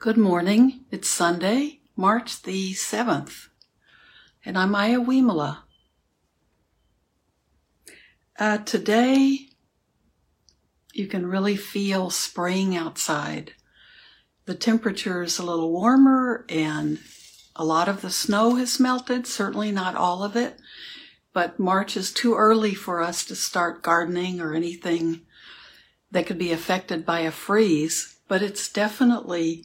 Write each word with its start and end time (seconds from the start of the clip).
Good 0.00 0.16
morning. 0.16 0.84
It's 0.92 1.10
Sunday, 1.10 1.80
March 1.96 2.42
the 2.42 2.72
7th, 2.72 3.48
and 4.44 4.56
I'm 4.56 4.72
Aya 4.72 5.00
Wimala. 5.00 5.62
Uh, 8.38 8.58
today, 8.58 9.48
you 10.92 11.08
can 11.08 11.26
really 11.26 11.56
feel 11.56 12.10
spring 12.10 12.76
outside. 12.76 13.54
The 14.44 14.54
temperature 14.54 15.24
is 15.24 15.40
a 15.40 15.44
little 15.44 15.72
warmer 15.72 16.46
and 16.48 17.00
a 17.56 17.64
lot 17.64 17.88
of 17.88 18.00
the 18.00 18.10
snow 18.10 18.54
has 18.54 18.78
melted, 18.78 19.26
certainly 19.26 19.72
not 19.72 19.96
all 19.96 20.22
of 20.22 20.36
it, 20.36 20.60
but 21.32 21.58
March 21.58 21.96
is 21.96 22.12
too 22.12 22.36
early 22.36 22.72
for 22.72 23.02
us 23.02 23.24
to 23.24 23.34
start 23.34 23.82
gardening 23.82 24.40
or 24.40 24.54
anything 24.54 25.22
that 26.12 26.26
could 26.26 26.38
be 26.38 26.52
affected 26.52 27.04
by 27.04 27.22
a 27.22 27.32
freeze, 27.32 28.20
but 28.28 28.42
it's 28.42 28.72
definitely 28.72 29.64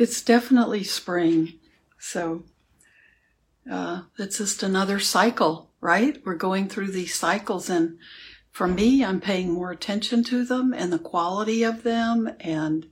it's 0.00 0.22
definitely 0.22 0.82
spring. 0.82 1.52
So 1.98 2.44
uh, 3.70 4.02
it's 4.18 4.38
just 4.38 4.62
another 4.62 4.98
cycle, 4.98 5.70
right? 5.82 6.18
We're 6.24 6.36
going 6.36 6.68
through 6.68 6.92
these 6.92 7.14
cycles, 7.14 7.68
and 7.68 7.98
for 8.50 8.66
me, 8.66 9.04
I'm 9.04 9.20
paying 9.20 9.52
more 9.52 9.70
attention 9.70 10.24
to 10.24 10.46
them 10.46 10.72
and 10.72 10.90
the 10.90 10.98
quality 10.98 11.62
of 11.62 11.82
them, 11.82 12.34
and 12.40 12.86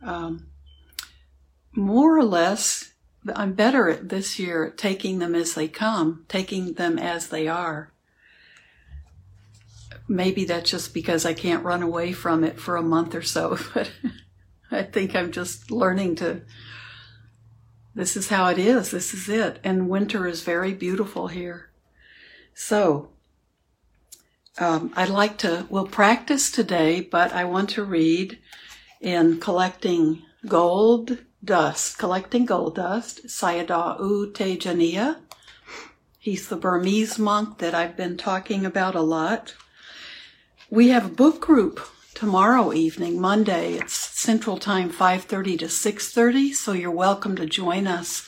um, 0.00 0.46
more 1.72 2.16
or 2.16 2.24
less, 2.24 2.92
I'm 3.34 3.54
better 3.54 3.88
at 3.88 4.08
this 4.08 4.38
year 4.38 4.66
at 4.66 4.78
taking 4.78 5.18
them 5.18 5.34
as 5.34 5.54
they 5.54 5.66
come, 5.66 6.24
taking 6.28 6.74
them 6.74 7.00
as 7.00 7.26
they 7.26 7.48
are. 7.48 7.90
Maybe 10.06 10.44
that's 10.44 10.70
just 10.70 10.94
because 10.94 11.26
I 11.26 11.34
can't 11.34 11.64
run 11.64 11.82
away 11.82 12.12
from 12.12 12.44
it 12.44 12.60
for 12.60 12.76
a 12.76 12.82
month 12.82 13.16
or 13.16 13.22
so, 13.22 13.58
but. 13.74 13.90
I 14.70 14.82
think 14.82 15.14
I'm 15.14 15.32
just 15.32 15.70
learning 15.70 16.16
to. 16.16 16.42
This 17.94 18.16
is 18.16 18.28
how 18.28 18.48
it 18.48 18.58
is. 18.58 18.90
This 18.90 19.12
is 19.12 19.28
it. 19.28 19.58
And 19.64 19.88
winter 19.88 20.26
is 20.26 20.42
very 20.42 20.72
beautiful 20.72 21.28
here. 21.28 21.70
So, 22.54 23.10
um, 24.58 24.92
I'd 24.96 25.08
like 25.08 25.38
to, 25.38 25.66
we'll 25.70 25.86
practice 25.86 26.50
today, 26.50 27.00
but 27.00 27.32
I 27.32 27.44
want 27.44 27.70
to 27.70 27.84
read 27.84 28.38
in 29.00 29.40
Collecting 29.40 30.22
Gold 30.46 31.18
Dust, 31.44 31.98
Collecting 31.98 32.44
Gold 32.44 32.74
Dust, 32.74 33.26
Sayadaw 33.26 34.00
U 34.00 34.32
Tejaniya. 34.32 35.18
He's 36.18 36.48
the 36.48 36.56
Burmese 36.56 37.18
monk 37.18 37.58
that 37.58 37.74
I've 37.74 37.96
been 37.96 38.16
talking 38.16 38.66
about 38.66 38.94
a 38.94 39.00
lot. 39.00 39.54
We 40.68 40.88
have 40.88 41.06
a 41.06 41.14
book 41.14 41.40
group 41.40 41.80
tomorrow 42.18 42.72
evening, 42.72 43.20
Monday. 43.20 43.74
It's 43.74 43.94
Central 43.94 44.58
Time, 44.58 44.90
5:30 44.90 45.56
to 45.58 45.68
6:30, 45.68 46.52
so 46.52 46.72
you're 46.72 46.90
welcome 46.90 47.36
to 47.36 47.46
join 47.46 47.86
us. 47.86 48.26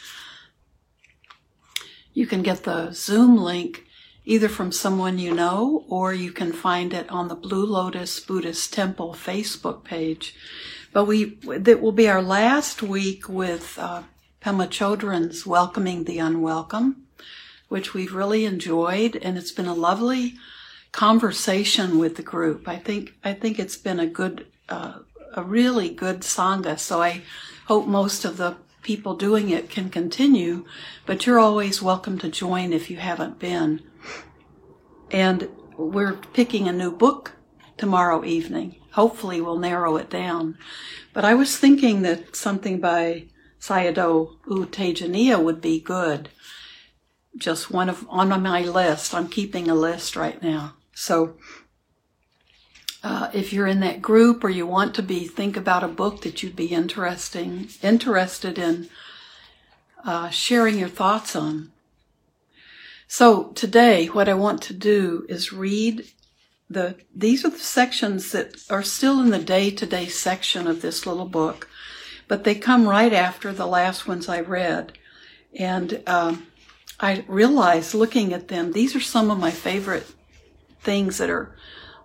You 2.15 2.25
can 2.29 2.43
get 2.43 2.63
the 2.63 2.93
Zoom 2.93 3.37
link 3.37 3.85
either 4.25 4.49
from 4.49 4.71
someone 4.71 5.19
you 5.19 5.35
know 5.35 5.85
or 5.89 6.15
you 6.15 6.31
can 6.31 6.53
find 6.53 6.95
it 6.95 7.11
on 7.11 7.27
the 7.27 7.35
Blue 7.35 7.67
Lotus 7.67 8.21
Buddhist 8.21 8.73
Temple 8.73 9.13
Facebook 9.13 9.83
page. 9.83 10.37
But 10.93 11.07
we 11.07 11.41
that 11.47 11.81
will 11.83 11.91
be 11.91 12.09
our 12.09 12.23
last 12.23 12.85
week 12.85 13.29
with 13.29 13.77
uh, 13.77 14.05
Pema 14.41 14.69
Chodron's 14.69 15.45
Welcoming 15.45 16.05
the 16.05 16.21
Unwelcome, 16.21 16.95
which 17.69 17.93
we've 17.93 18.15
really 18.15 18.45
enjoyed, 18.45 19.17
and 19.17 19.37
it's 19.37 19.51
been 19.51 19.67
a 19.67 19.75
lovely 19.75 20.37
conversation 20.93 21.99
with 21.99 22.17
the 22.17 22.23
group. 22.23 22.69
I 22.69 22.77
think 22.77 23.15
I 23.25 23.33
think 23.33 23.59
it's 23.59 23.77
been 23.77 24.01
a 24.01 24.07
good, 24.07 24.47
uh, 24.69 25.01
a 25.35 25.43
really 25.43 25.91
good 25.91 26.21
sangha. 26.21 26.79
So 26.79 27.03
I 27.03 27.23
hope 27.67 27.87
most 27.87 28.25
of 28.25 28.37
the 28.37 28.57
people 28.83 29.15
doing 29.15 29.51
it 29.51 29.71
can 29.71 29.91
continue. 29.91 30.65
But 31.07 31.27
you're 31.27 31.39
always 31.39 31.83
welcome 31.83 32.19
to 32.19 32.29
join 32.29 32.73
if 32.73 32.91
you 32.91 32.97
haven't 32.97 33.39
been. 33.39 33.83
And 35.11 35.49
we're 35.77 36.15
picking 36.33 36.69
a 36.69 36.73
new 36.73 36.91
book 36.91 37.33
tomorrow 37.77 38.25
evening. 38.25 38.77
Hopefully, 38.93 39.41
we'll 39.41 39.59
narrow 39.59 39.97
it 39.97 40.11
down. 40.11 40.59
But 41.13 41.25
I 41.25 41.35
was 41.35 41.57
thinking 41.57 42.03
that 42.03 42.35
something 42.37 42.81
by 42.81 43.27
Sayadaw 43.61 44.37
U 44.49 44.67
Tejaniya 44.67 45.43
would 45.43 45.61
be 45.61 45.81
good. 45.81 46.31
Just 47.37 47.71
one 47.71 47.89
of 47.89 48.07
on 48.09 48.29
my 48.43 48.63
list. 48.63 49.15
I'm 49.15 49.29
keeping 49.29 49.69
a 49.69 49.75
list 49.75 50.17
right 50.17 50.43
now. 50.43 50.75
So, 51.01 51.37
uh, 53.03 53.31
if 53.33 53.55
you're 53.55 53.67
in 53.67 53.81
that 53.81 54.03
group 54.03 54.45
or 54.45 54.51
you 54.51 54.67
want 54.67 54.95
to 54.97 55.03
be, 55.03 55.27
think 55.27 55.57
about 55.57 55.83
a 55.83 55.89
book 55.89 56.21
that 56.21 56.43
you'd 56.43 56.55
be 56.55 56.67
interesting, 56.67 57.69
interested 57.83 58.59
in 58.59 58.91
uh, 60.05 60.29
sharing 60.29 60.79
your 60.79 60.91
thoughts 60.91 61.35
on. 61.35 61.73
So 63.09 63.45
today, 63.53 64.09
what 64.09 64.29
I 64.29 64.35
want 64.35 64.61
to 64.65 64.75
do 64.75 65.25
is 65.27 65.55
read 65.55 66.05
the. 66.69 66.97
These 67.17 67.47
are 67.47 67.51
the 67.51 67.59
sections 67.59 68.33
that 68.33 68.63
are 68.69 68.83
still 68.83 69.23
in 69.23 69.31
the 69.31 69.39
day-to-day 69.39 70.09
section 70.09 70.67
of 70.67 70.83
this 70.83 71.07
little 71.07 71.25
book, 71.25 71.67
but 72.29 72.45
they 72.45 72.55
come 72.55 72.87
right 72.87 73.15
after 73.15 73.55
the 73.55 73.67
last 73.67 74.07
ones 74.07 74.29
I 74.29 74.41
read, 74.41 74.99
and 75.59 76.03
um, 76.07 76.47
I 77.01 77.25
realized 77.27 77.95
looking 77.95 78.35
at 78.35 78.49
them, 78.49 78.73
these 78.73 78.95
are 78.95 79.01
some 79.01 79.31
of 79.31 79.39
my 79.39 79.51
favorite 79.51 80.07
things 80.81 81.19
that 81.19 81.31
are 81.31 81.57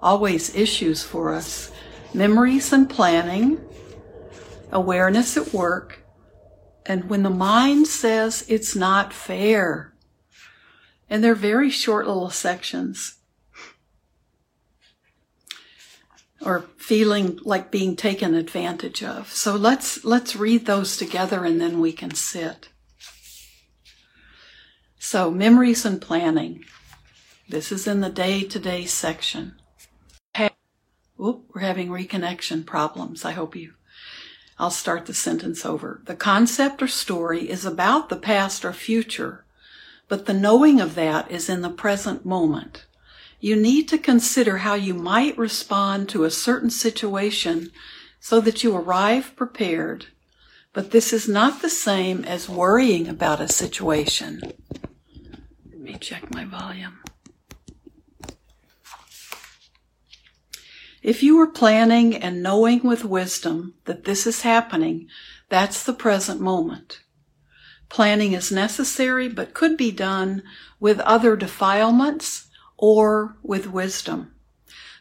always 0.02 0.56
issues 0.56 1.04
for 1.04 1.34
us 1.34 1.72
memories 2.14 2.72
and 2.72 2.90
planning, 2.90 3.60
awareness 4.72 5.36
at 5.36 5.54
work, 5.54 6.00
and 6.86 7.10
when 7.10 7.24
the 7.24 7.30
mind 7.30 7.88
says 7.88 8.46
it's 8.48 8.76
not 8.76 9.12
fair. 9.12 9.94
And 11.10 11.24
they're 11.24 11.36
very 11.36 11.70
short 11.70 12.08
little 12.08 12.30
sections. 12.30 13.18
Or 16.42 16.66
feeling 16.78 17.40
like 17.44 17.72
being 17.72 17.96
taken 17.96 18.36
advantage 18.36 19.04
of. 19.04 19.32
So 19.32 19.56
let's, 19.56 20.06
let's 20.06 20.36
read 20.36 20.66
those 20.66 20.98
together 20.98 21.44
and 21.44 21.60
then 21.60 21.80
we 21.80 21.92
can 21.92 22.14
sit. 22.14 22.70
So, 25.00 25.30
memories 25.30 25.86
and 25.86 26.02
planning. 26.02 26.66
This 27.48 27.72
is 27.72 27.86
in 27.86 28.02
the 28.02 28.10
day 28.10 28.42
to 28.42 28.58
day 28.58 28.86
section. 28.86 29.54
Hey, 30.34 30.50
whoop, 31.16 31.46
we're 31.54 31.62
having 31.62 31.90
reconnection 31.90 32.66
problems. 32.66 33.24
I 33.24 33.34
hope 33.34 33.56
you. 33.56 33.74
I'll 34.58 34.72
start 34.72 35.06
the 35.06 35.14
sentence 35.14 35.64
over. 35.64 36.02
The 36.06 36.16
concept 36.16 36.82
or 36.82 36.88
story 36.88 37.48
is 37.48 37.64
about 37.64 38.10
the 38.10 38.16
past 38.16 38.66
or 38.66 38.74
future, 38.74 39.46
but 40.08 40.26
the 40.26 40.34
knowing 40.34 40.82
of 40.82 40.96
that 40.96 41.30
is 41.30 41.48
in 41.48 41.62
the 41.62 41.70
present 41.70 42.26
moment. 42.26 42.86
You 43.40 43.56
need 43.56 43.88
to 43.90 44.00
consider 44.00 44.60
how 44.60 44.74
you 44.74 44.96
might 44.96 45.38
respond 45.38 46.10
to 46.10 46.24
a 46.24 46.32
certain 46.32 46.72
situation 46.72 47.70
so 48.20 48.42
that 48.42 48.64
you 48.64 48.76
arrive 48.76 49.36
prepared. 49.36 50.08
But 50.74 50.90
this 50.90 51.14
is 51.14 51.30
not 51.30 51.62
the 51.62 51.70
same 51.70 52.26
as 52.26 52.50
worrying 52.50 53.08
about 53.08 53.40
a 53.40 53.48
situation. 53.48 54.42
Let 55.70 55.80
me 55.80 55.96
check 56.00 56.34
my 56.34 56.46
volume. 56.46 56.98
If 61.06 61.22
you 61.22 61.40
are 61.40 61.46
planning 61.46 62.16
and 62.16 62.42
knowing 62.42 62.82
with 62.82 63.06
wisdom 63.06 63.76
that 63.86 64.06
this 64.06 64.26
is 64.26 64.42
happening, 64.42 65.08
that's 65.50 65.84
the 65.84 65.94
present 65.94 66.42
moment. 66.42 67.02
Planning 67.90 68.34
is 68.34 68.52
necessary, 68.52 69.30
but 69.30 69.54
could 69.54 69.78
be 69.78 69.92
done 69.92 70.42
with 70.80 71.00
other 71.02 71.36
defilements 71.36 72.48
or 72.76 73.38
with 73.44 73.68
wisdom. 73.68 74.34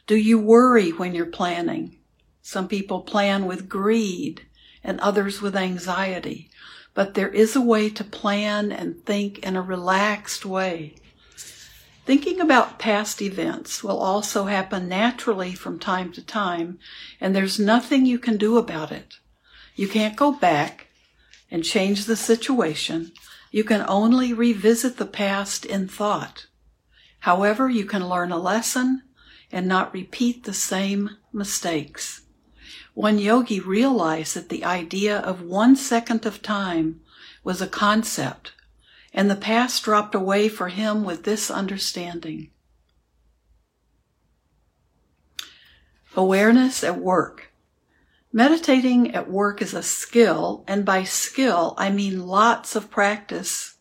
Do 0.07 0.15
you 0.15 0.39
worry 0.39 0.91
when 0.91 1.15
you're 1.15 1.25
planning? 1.25 1.97
Some 2.43 2.69
people 2.69 3.01
plan 3.01 3.47
with 3.47 3.71
greed 3.71 4.43
and 4.83 5.01
others 5.01 5.41
with 5.41 5.57
anxiety, 5.57 6.51
but 6.93 7.15
there 7.15 7.31
is 7.31 7.57
a 7.57 7.63
way 7.63 7.89
to 7.89 8.05
plan 8.05 8.71
and 8.71 9.03
think 9.07 9.39
in 9.39 9.57
a 9.57 9.63
relaxed 9.63 10.45
way. 10.45 10.97
Thinking 12.05 12.39
about 12.39 12.79
past 12.79 13.23
events 13.23 13.83
will 13.83 13.99
also 13.99 14.45
happen 14.45 14.89
naturally 14.89 15.55
from 15.55 15.79
time 15.79 16.13
to 16.13 16.23
time, 16.23 16.79
and 17.19 17.35
there's 17.35 17.59
nothing 17.59 18.05
you 18.05 18.19
can 18.19 18.37
do 18.37 18.59
about 18.59 18.93
it. 18.93 19.15
You 19.75 19.89
can't 19.89 20.15
go 20.15 20.31
back 20.31 20.89
and 21.51 21.65
change 21.65 22.05
the 22.05 22.17
situation. 22.17 23.13
You 23.51 23.65
can 23.65 23.85
only 23.89 24.35
revisit 24.35 24.99
the 24.99 25.07
past 25.07 25.65
in 25.65 25.89
thought. 25.89 26.47
However, 27.21 27.71
you 27.71 27.87
can 27.87 28.07
learn 28.07 28.31
a 28.31 28.39
lesson 28.39 29.03
and 29.51 29.67
not 29.67 29.95
repeat 29.95 30.45
the 30.45 30.53
same 30.53 31.17
mistakes. 31.33 32.21
One 32.93 33.19
yogi 33.19 33.61
realized 33.61 34.37
that 34.37 34.51
the 34.51 34.65
idea 34.65 35.19
of 35.19 35.41
one 35.41 35.75
second 35.75 36.27
of 36.27 36.43
time 36.43 37.01
was 37.43 37.63
a 37.63 37.67
concept 37.67 38.53
and 39.15 39.31
the 39.31 39.37
past 39.37 39.85
dropped 39.85 40.15
away 40.15 40.49
for 40.49 40.69
him 40.69 41.05
with 41.05 41.23
this 41.23 41.51
understanding. 41.51 42.51
Awareness 46.17 46.83
at 46.83 46.99
work. 46.99 47.53
Meditating 48.33 49.15
at 49.15 49.31
work 49.31 49.63
is 49.63 49.73
a 49.73 49.83
skill, 49.83 50.65
and 50.67 50.85
by 50.85 51.05
skill, 51.05 51.75
I 51.79 51.91
mean 51.91 52.27
lots 52.27 52.75
of 52.75 52.91
practice. 52.91 53.77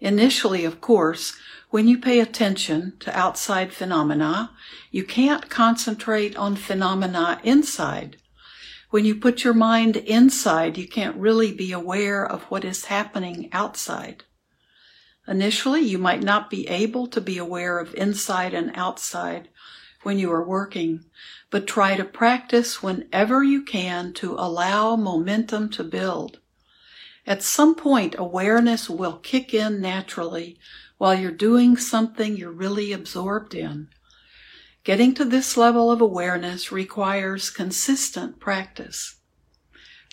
Initially, 0.00 0.64
of 0.64 0.80
course, 0.80 1.36
when 1.68 1.86
you 1.86 1.98
pay 1.98 2.20
attention 2.20 2.94
to 3.00 3.16
outside 3.16 3.74
phenomena, 3.74 4.52
you 4.90 5.04
can't 5.04 5.50
concentrate 5.50 6.34
on 6.36 6.56
phenomena 6.56 7.38
inside. 7.44 8.16
When 8.88 9.04
you 9.04 9.14
put 9.14 9.44
your 9.44 9.54
mind 9.54 9.96
inside, 9.96 10.78
you 10.78 10.88
can't 10.88 11.16
really 11.16 11.52
be 11.52 11.70
aware 11.70 12.26
of 12.26 12.42
what 12.44 12.64
is 12.64 12.86
happening 12.86 13.50
outside. 13.52 14.24
Initially, 15.30 15.82
you 15.82 15.96
might 15.96 16.24
not 16.24 16.50
be 16.50 16.66
able 16.66 17.06
to 17.06 17.20
be 17.20 17.38
aware 17.38 17.78
of 17.78 17.94
inside 17.94 18.52
and 18.52 18.72
outside 18.74 19.48
when 20.02 20.18
you 20.18 20.32
are 20.32 20.44
working, 20.44 21.04
but 21.50 21.68
try 21.68 21.96
to 21.96 22.04
practice 22.04 22.82
whenever 22.82 23.44
you 23.44 23.62
can 23.62 24.12
to 24.14 24.34
allow 24.34 24.96
momentum 24.96 25.70
to 25.70 25.84
build. 25.84 26.40
At 27.28 27.44
some 27.44 27.76
point, 27.76 28.16
awareness 28.18 28.90
will 28.90 29.18
kick 29.18 29.54
in 29.54 29.80
naturally 29.80 30.58
while 30.98 31.14
you're 31.14 31.30
doing 31.30 31.76
something 31.76 32.36
you're 32.36 32.50
really 32.50 32.92
absorbed 32.92 33.54
in. 33.54 33.86
Getting 34.82 35.14
to 35.14 35.24
this 35.24 35.56
level 35.56 35.92
of 35.92 36.00
awareness 36.00 36.72
requires 36.72 37.50
consistent 37.50 38.40
practice. 38.40 39.20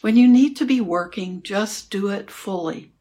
When 0.01 0.15
you 0.15 0.27
need 0.27 0.55
to 0.57 0.65
be 0.65 0.79
working, 0.79 1.41
just 1.41 1.89
do 1.89 2.09
it 2.09 2.29
fully. 2.29 2.93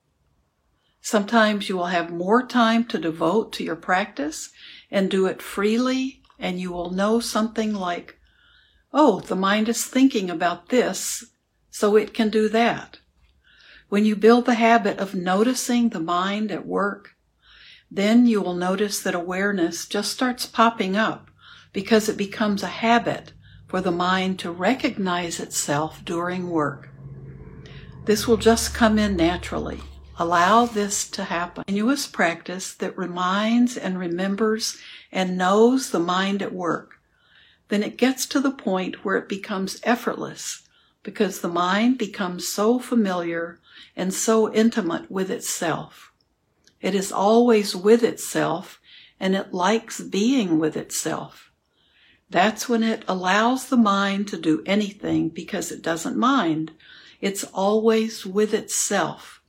Sometimes 1.07 1.69
you 1.69 1.77
will 1.77 1.87
have 1.87 2.11
more 2.11 2.45
time 2.45 2.85
to 2.87 2.99
devote 2.99 3.53
to 3.53 3.63
your 3.63 3.77
practice 3.77 4.51
and 4.91 5.09
do 5.09 5.27
it 5.27 5.41
freely, 5.41 6.21
and 6.37 6.59
you 6.59 6.73
will 6.73 6.91
know 6.91 7.21
something 7.21 7.73
like, 7.73 8.19
Oh, 8.93 9.21
the 9.21 9.37
mind 9.37 9.69
is 9.69 9.85
thinking 9.85 10.29
about 10.29 10.71
this, 10.71 11.27
so 11.71 11.95
it 11.95 12.13
can 12.13 12.29
do 12.29 12.49
that. 12.49 12.99
When 13.89 14.05
you 14.05 14.17
build 14.17 14.47
the 14.47 14.57
habit 14.57 14.99
of 14.99 15.15
noticing 15.15 15.91
the 15.91 16.01
mind 16.01 16.51
at 16.51 16.67
work, 16.67 17.11
then 17.89 18.27
you 18.27 18.43
will 18.43 18.57
notice 18.57 18.99
that 18.99 19.15
awareness 19.15 19.87
just 19.87 20.11
starts 20.11 20.45
popping 20.45 20.97
up 20.97 21.31
because 21.73 22.09
it 22.09 22.17
becomes 22.17 22.65
a 22.65 22.79
habit 22.83 23.33
for 23.69 23.81
the 23.81 23.93
mind 23.93 24.41
to 24.41 24.51
recognize 24.51 25.39
itself 25.39 26.05
during 26.05 26.51
work. 26.51 26.89
This 28.07 28.27
will 28.27 28.39
just 28.39 28.75
come 28.75 28.99
in 28.99 29.15
naturally. 29.15 29.81
Allow 30.19 30.67
this 30.67 31.09
to 31.11 31.25
happen. 31.25 31.65
Continuous 31.65 32.07
practice 32.07 32.75
that 32.75 32.97
reminds 32.97 33.77
and 33.77 33.99
remembers 33.99 34.79
and 35.13 35.37
knows 35.37 35.91
the 35.91 36.01
mind 36.01 36.43
at 36.43 36.55
work 36.55 36.97
then 37.69 37.83
it 37.83 37.99
gets 37.99 38.27
to 38.27 38.41
the 38.41 38.51
point 38.51 39.05
where 39.05 39.17
it 39.17 39.29
becomes 39.29 39.81
effortless 39.83 40.63
because 41.03 41.41
the 41.41 41.49
mind 41.49 41.99
becomes 41.99 42.47
so 42.47 42.79
familiar 42.79 43.61
and 43.97 44.13
so 44.13 44.53
intimate 44.53 45.11
with 45.11 45.31
itself. 45.31 46.13
It 46.81 46.95
is 46.95 47.11
always 47.11 47.75
with 47.75 48.03
itself 48.03 48.81
and 49.19 49.35
it 49.35 49.53
likes 49.53 50.01
being 50.01 50.59
with 50.59 50.77
itself. 50.77 51.51
That's 52.29 52.69
when 52.69 52.83
it 52.83 53.05
allows 53.09 53.69
the 53.69 53.77
mind 53.77 54.29
to 54.29 54.37
do 54.37 54.63
anything 54.67 55.29
because 55.29 55.71
it 55.71 55.83
doesn't 55.83 56.17
mind. 56.17 56.73
It's 57.21 57.45
always 57.45 58.27
with 58.27 58.53
itself. 58.53 59.43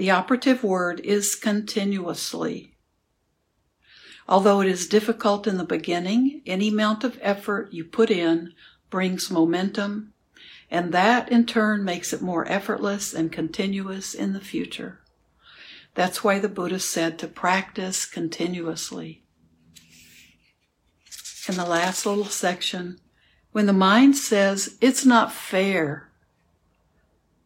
The 0.00 0.10
operative 0.10 0.64
word 0.64 1.00
is 1.00 1.34
continuously. 1.34 2.72
Although 4.26 4.62
it 4.62 4.68
is 4.68 4.88
difficult 4.88 5.46
in 5.46 5.58
the 5.58 5.64
beginning, 5.64 6.40
any 6.46 6.68
amount 6.68 7.04
of 7.04 7.18
effort 7.20 7.74
you 7.74 7.84
put 7.84 8.10
in 8.10 8.54
brings 8.88 9.30
momentum, 9.30 10.14
and 10.70 10.94
that 10.94 11.30
in 11.30 11.44
turn 11.44 11.84
makes 11.84 12.14
it 12.14 12.22
more 12.22 12.50
effortless 12.50 13.12
and 13.12 13.30
continuous 13.30 14.14
in 14.14 14.32
the 14.32 14.40
future. 14.40 15.00
That's 15.94 16.24
why 16.24 16.38
the 16.38 16.48
Buddha 16.48 16.80
said 16.80 17.18
to 17.18 17.28
practice 17.28 18.06
continuously. 18.06 19.22
In 21.46 21.56
the 21.56 21.66
last 21.66 22.06
little 22.06 22.24
section, 22.24 22.98
when 23.52 23.66
the 23.66 23.74
mind 23.74 24.16
says 24.16 24.78
it's 24.80 25.04
not 25.04 25.30
fair, 25.30 26.09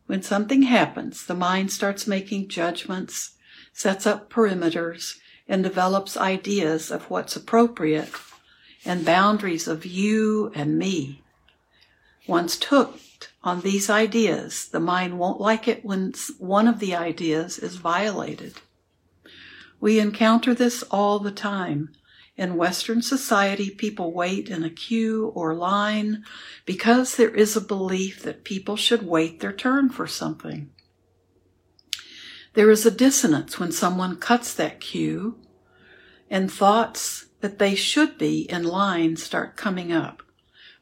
when 0.06 0.22
something 0.22 0.62
happens, 0.62 1.26
the 1.26 1.34
mind 1.34 1.72
starts 1.72 2.06
making 2.06 2.48
judgments, 2.48 3.32
sets 3.72 4.06
up 4.06 4.30
perimeters, 4.30 5.18
and 5.48 5.62
develops 5.62 6.16
ideas 6.16 6.90
of 6.90 7.10
what's 7.10 7.36
appropriate 7.36 8.10
and 8.84 9.04
boundaries 9.04 9.66
of 9.66 9.86
you 9.86 10.52
and 10.54 10.78
me. 10.78 11.22
Once 12.26 12.62
hooked 12.62 13.32
on 13.42 13.60
these 13.60 13.90
ideas, 13.90 14.68
the 14.68 14.80
mind 14.80 15.18
won't 15.18 15.40
like 15.40 15.68
it 15.68 15.84
when 15.84 16.12
one 16.38 16.68
of 16.68 16.78
the 16.78 16.94
ideas 16.94 17.58
is 17.58 17.76
violated. 17.76 18.54
We 19.80 19.98
encounter 19.98 20.54
this 20.54 20.82
all 20.84 21.18
the 21.18 21.30
time. 21.30 21.90
In 22.36 22.56
Western 22.56 23.00
society, 23.00 23.70
people 23.70 24.12
wait 24.12 24.48
in 24.48 24.64
a 24.64 24.70
queue 24.70 25.26
or 25.36 25.54
line 25.54 26.24
because 26.66 27.14
there 27.14 27.30
is 27.30 27.56
a 27.56 27.60
belief 27.60 28.22
that 28.22 28.44
people 28.44 28.76
should 28.76 29.06
wait 29.06 29.38
their 29.38 29.52
turn 29.52 29.88
for 29.88 30.08
something. 30.08 30.70
There 32.54 32.70
is 32.70 32.84
a 32.84 32.90
dissonance 32.90 33.60
when 33.60 33.70
someone 33.70 34.16
cuts 34.16 34.52
that 34.54 34.80
queue 34.80 35.38
and 36.28 36.50
thoughts 36.50 37.26
that 37.40 37.58
they 37.58 37.76
should 37.76 38.18
be 38.18 38.50
in 38.50 38.64
line 38.64 39.16
start 39.16 39.56
coming 39.56 39.92
up, 39.92 40.22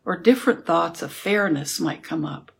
or 0.06 0.16
different 0.16 0.64
thoughts 0.64 1.02
of 1.02 1.12
fairness 1.12 1.80
might 1.80 2.02
come 2.02 2.24
up. 2.24 2.50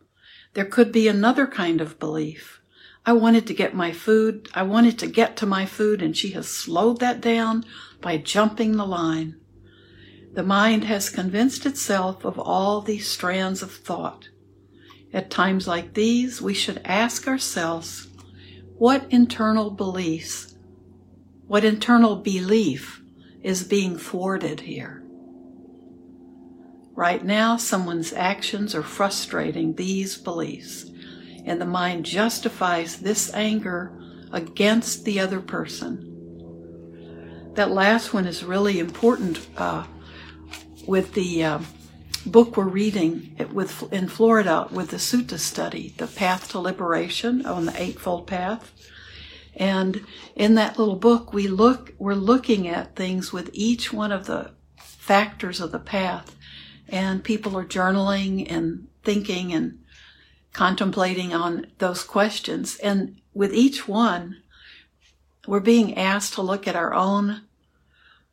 There 0.53 0.65
could 0.65 0.91
be 0.91 1.07
another 1.07 1.47
kind 1.47 1.81
of 1.81 1.99
belief. 1.99 2.61
I 3.05 3.13
wanted 3.13 3.47
to 3.47 3.53
get 3.53 3.73
my 3.73 3.91
food. 3.91 4.49
I 4.53 4.63
wanted 4.63 4.97
to 4.99 5.07
get 5.07 5.35
to 5.37 5.45
my 5.45 5.65
food, 5.65 6.01
and 6.01 6.15
she 6.15 6.31
has 6.31 6.47
slowed 6.47 6.99
that 6.99 7.21
down 7.21 7.65
by 8.03 8.17
jumping 8.17 8.73
the 8.73 8.85
line. 8.85 9.39
The 10.33 10.43
mind 10.43 10.83
has 10.83 11.09
convinced 11.09 11.65
itself 11.65 12.25
of 12.25 12.37
all 12.37 12.81
these 12.81 13.07
strands 13.07 13.63
of 13.63 13.71
thought. 13.71 14.29
At 15.13 15.31
times 15.31 15.67
like 15.67 15.93
these, 15.93 16.41
we 16.41 16.53
should 16.53 16.81
ask 16.83 17.27
ourselves 17.27 18.09
what 18.77 19.05
internal 19.09 19.71
beliefs, 19.71 20.55
what 21.47 21.63
internal 21.63 22.17
belief 22.17 23.01
is 23.41 23.63
being 23.63 23.97
thwarted 23.97 24.61
here? 24.61 25.03
Right 26.95 27.23
now, 27.23 27.57
someone's 27.57 28.13
actions 28.13 28.75
are 28.75 28.83
frustrating 28.83 29.75
these 29.75 30.17
beliefs, 30.17 30.91
and 31.45 31.61
the 31.61 31.65
mind 31.65 32.05
justifies 32.05 32.97
this 32.97 33.33
anger 33.33 33.99
against 34.31 35.05
the 35.05 35.19
other 35.19 35.39
person. 35.39 36.12
That 37.55 37.69
last 37.69 38.13
one 38.13 38.25
is 38.25 38.43
really 38.43 38.79
important 38.79 39.45
uh, 39.57 39.85
with 40.87 41.13
the 41.13 41.43
uh, 41.43 41.59
book 42.25 42.57
we're 42.57 42.63
reading 42.63 43.35
with 43.53 43.91
in 43.93 44.07
Florida 44.07 44.67
with 44.71 44.89
the 44.89 44.97
Sutta 44.97 45.37
study, 45.37 45.93
The 45.97 46.07
Path 46.07 46.49
to 46.49 46.59
Liberation 46.59 47.45
on 47.45 47.65
the 47.65 47.81
Eightfold 47.81 48.25
Path. 48.25 48.71
And 49.55 50.03
in 50.35 50.55
that 50.55 50.79
little 50.79 50.95
book, 50.95 51.31
we 51.31 51.47
look, 51.47 51.93
we're 51.99 52.15
looking 52.15 52.67
at 52.67 52.95
things 52.95 53.31
with 53.31 53.51
each 53.53 53.93
one 53.93 54.11
of 54.11 54.25
the 54.25 54.51
factors 54.77 55.59
of 55.59 55.71
the 55.71 55.79
path. 55.79 56.35
And 56.89 57.23
people 57.23 57.55
are 57.57 57.65
journaling 57.65 58.51
and 58.51 58.87
thinking 59.03 59.53
and 59.53 59.79
contemplating 60.53 61.33
on 61.33 61.67
those 61.77 62.03
questions. 62.03 62.77
And 62.77 63.21
with 63.33 63.53
each 63.53 63.87
one, 63.87 64.42
we're 65.47 65.59
being 65.59 65.97
asked 65.97 66.33
to 66.33 66.41
look 66.41 66.67
at 66.67 66.75
our 66.75 66.93
own, 66.93 67.41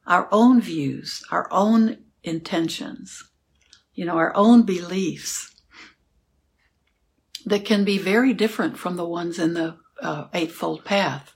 our 0.07 0.29
own 0.31 0.61
views, 0.61 1.25
our 1.31 1.49
own 1.51 1.99
intentions 2.23 3.31
you 4.01 4.07
know, 4.07 4.17
our 4.17 4.35
own 4.35 4.63
beliefs 4.63 5.55
that 7.45 7.67
can 7.67 7.85
be 7.85 7.99
very 7.99 8.33
different 8.33 8.79
from 8.79 8.97
the 8.97 9.05
ones 9.05 9.39
in 9.39 9.53
the 9.53 9.77
uh, 10.01 10.29
Eightfold 10.33 10.87
Path. 10.87 11.35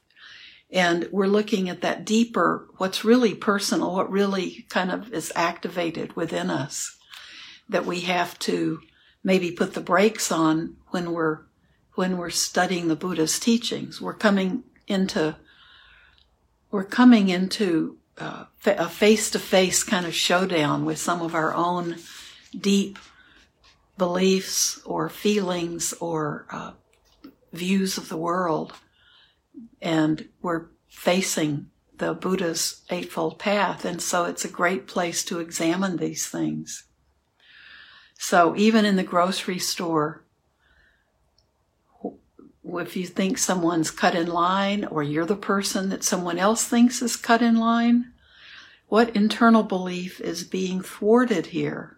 And 0.70 1.06
we're 1.12 1.26
looking 1.26 1.68
at 1.68 1.82
that 1.82 2.06
deeper, 2.06 2.66
what's 2.78 3.04
really 3.04 3.34
personal, 3.34 3.94
what 3.94 4.10
really 4.10 4.64
kind 4.70 4.90
of 4.90 5.12
is 5.12 5.30
activated 5.36 6.16
within 6.16 6.48
us 6.48 6.96
that 7.68 7.84
we 7.84 8.00
have 8.00 8.38
to 8.38 8.80
maybe 9.22 9.50
put 9.50 9.74
the 9.74 9.82
brakes 9.82 10.32
on 10.32 10.76
when 10.88 11.12
we're 11.12 11.40
when 11.96 12.16
we're 12.16 12.30
studying 12.30 12.88
the 12.88 12.96
Buddha's 12.96 13.38
teachings. 13.38 14.00
We're 14.00 14.14
coming 14.14 14.64
into 14.88 15.36
we're 16.74 16.82
coming 16.82 17.28
into 17.28 17.96
uh, 18.18 18.46
a 18.66 18.88
face 18.88 19.30
to 19.30 19.38
face 19.38 19.84
kind 19.84 20.04
of 20.04 20.12
showdown 20.12 20.84
with 20.84 20.98
some 20.98 21.22
of 21.22 21.32
our 21.32 21.54
own 21.54 21.94
deep 22.50 22.98
beliefs 23.96 24.82
or 24.84 25.08
feelings 25.08 25.92
or 26.00 26.46
uh, 26.50 26.72
views 27.52 27.96
of 27.96 28.08
the 28.08 28.16
world. 28.16 28.72
And 29.80 30.28
we're 30.42 30.66
facing 30.88 31.70
the 31.98 32.12
Buddha's 32.12 32.82
Eightfold 32.90 33.38
Path. 33.38 33.84
And 33.84 34.02
so 34.02 34.24
it's 34.24 34.44
a 34.44 34.48
great 34.48 34.88
place 34.88 35.24
to 35.26 35.38
examine 35.38 35.98
these 35.98 36.26
things. 36.26 36.86
So 38.18 38.56
even 38.56 38.84
in 38.84 38.96
the 38.96 39.04
grocery 39.04 39.60
store, 39.60 40.23
if 42.78 42.96
you 42.96 43.06
think 43.06 43.38
someone's 43.38 43.90
cut 43.90 44.14
in 44.14 44.26
line 44.26 44.84
or 44.84 45.02
you're 45.02 45.26
the 45.26 45.36
person 45.36 45.88
that 45.90 46.04
someone 46.04 46.38
else 46.38 46.64
thinks 46.64 47.02
is 47.02 47.16
cut 47.16 47.42
in 47.42 47.56
line, 47.56 48.12
what 48.88 49.14
internal 49.16 49.62
belief 49.62 50.20
is 50.20 50.44
being 50.44 50.80
thwarted 50.80 51.46
here 51.46 51.96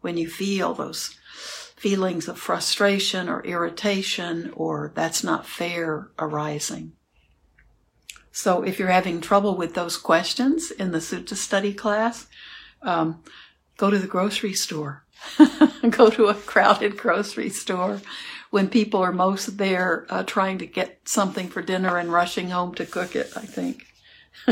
when 0.00 0.16
you 0.16 0.28
feel 0.28 0.74
those 0.74 1.18
feelings 1.76 2.28
of 2.28 2.38
frustration 2.38 3.28
or 3.28 3.44
irritation 3.44 4.52
or 4.54 4.92
that's 4.94 5.22
not 5.22 5.46
fair 5.46 6.08
arising? 6.18 6.92
So 8.32 8.62
if 8.62 8.78
you're 8.78 8.88
having 8.88 9.20
trouble 9.20 9.56
with 9.56 9.74
those 9.74 9.96
questions 9.96 10.70
in 10.70 10.92
the 10.92 10.98
Sutta 10.98 11.34
study 11.34 11.72
class, 11.72 12.26
um, 12.82 13.22
go 13.78 13.90
to 13.90 13.98
the 13.98 14.06
grocery 14.06 14.52
store. 14.52 15.04
go 15.90 16.10
to 16.10 16.26
a 16.26 16.34
crowded 16.34 16.96
grocery 16.98 17.48
store 17.48 18.02
when 18.56 18.68
people 18.70 19.02
are 19.02 19.12
most 19.12 19.58
there 19.58 20.06
uh, 20.08 20.22
trying 20.22 20.56
to 20.56 20.64
get 20.64 21.06
something 21.06 21.46
for 21.46 21.60
dinner 21.60 21.98
and 21.98 22.10
rushing 22.10 22.48
home 22.48 22.74
to 22.74 22.86
cook 22.86 23.14
it, 23.14 23.30
I 23.36 23.42
think. 23.42 23.84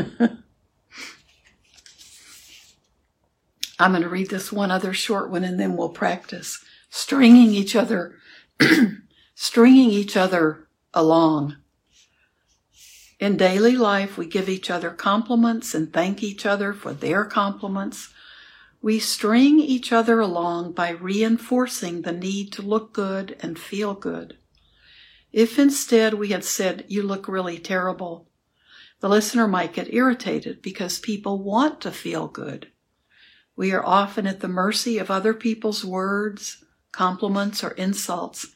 I'm 3.79 3.93
going 3.93 4.03
to 4.03 4.09
read 4.11 4.29
this 4.29 4.53
one 4.53 4.71
other 4.71 4.93
short 4.93 5.31
one 5.31 5.43
and 5.43 5.59
then 5.59 5.75
we'll 5.75 5.89
practice 5.89 6.63
stringing 6.91 7.53
each 7.53 7.75
other, 7.75 8.17
stringing 9.35 9.89
each 9.89 10.19
other 10.19 10.69
along. 10.93 11.57
In 13.19 13.39
daily 13.39 13.75
life, 13.75 14.19
we 14.19 14.27
give 14.27 14.51
each 14.51 14.69
other 14.69 14.91
compliments 14.91 15.75
and 15.75 15.91
thank 15.91 16.23
each 16.23 16.45
other 16.45 16.75
for 16.75 16.93
their 16.93 17.25
compliments. 17.25 18.13
We 18.85 18.99
string 18.99 19.61
each 19.61 19.93
other 19.93 20.21
along 20.21 20.73
by 20.73 20.91
reinforcing 20.91 22.03
the 22.03 22.13
need 22.13 22.53
to 22.53 22.61
look 22.61 22.93
good 22.93 23.35
and 23.41 23.59
feel 23.59 23.95
good. 23.95 24.37
If 25.33 25.59
instead 25.59 26.13
we 26.13 26.29
had 26.29 26.45
said, 26.45 26.85
You 26.87 27.03
look 27.03 27.27
really 27.27 27.57
terrible, 27.57 28.29
the 29.01 29.09
listener 29.09 29.49
might 29.49 29.73
get 29.73 29.95
irritated 29.95 30.61
because 30.61 30.99
people 30.99 31.43
want 31.43 31.81
to 31.81 31.91
feel 31.91 32.29
good. 32.29 32.73
We 33.57 33.73
are 33.73 33.83
often 33.83 34.27
at 34.27 34.41
the 34.41 34.49
mercy 34.49 34.99
of 34.99 35.11
other 35.11 35.33
people's 35.33 35.83
words, 35.83 36.63
compliments, 36.93 37.65
or 37.65 37.71
insults, 37.71 38.49